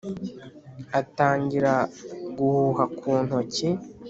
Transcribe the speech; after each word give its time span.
atangira 0.99 1.73
guhuha 2.37 2.83
ku 2.97 3.09
ntoki, 3.25 3.67